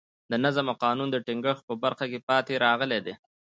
[0.31, 3.13] د نظم او قانون د ټینګښت په برخه کې پاتې راغلي دي.